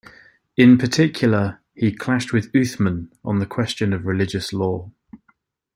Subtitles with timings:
[0.57, 4.91] In particular, he clashed with Uthman on the question of religious law.